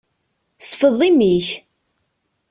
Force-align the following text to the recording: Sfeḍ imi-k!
Sfeḍ 0.67 0.99
imi-k! 1.09 1.47